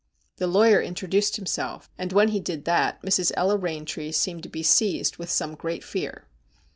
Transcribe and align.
The 0.37 0.47
lawyer 0.47 0.81
introduced 0.81 1.35
himself, 1.35 1.87
and 1.95 2.11
when 2.11 2.29
he 2.29 2.39
did 2.39 2.65
that 2.65 2.99
Mrs. 3.03 3.31
Ella 3.37 3.55
Eaintree 3.59 4.11
seemed 4.11 4.41
to 4.41 4.49
be 4.49 4.63
seized 4.63 5.17
with 5.17 5.29
some 5.29 5.53
great 5.53 5.83
fear. 5.83 6.25